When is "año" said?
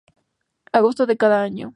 1.43-1.69